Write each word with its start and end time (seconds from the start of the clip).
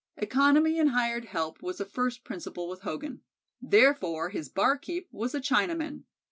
Economy 0.17 0.79
in 0.79 0.87
hired 0.87 1.25
help 1.25 1.61
was 1.61 1.79
a 1.79 1.85
first 1.85 2.23
principle 2.23 2.67
with 2.67 2.81
Hogan. 2.81 3.21
Therefore 3.61 4.29
his 4.29 4.49
"barkeep" 4.49 5.07
was 5.11 5.35
a 5.35 5.39
Chinaman. 5.39 6.05